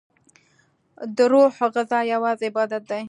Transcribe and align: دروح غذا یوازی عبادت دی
دروح 1.17 1.53
غذا 1.75 1.99
یوازی 2.13 2.45
عبادت 2.51 2.83
دی 2.89 2.99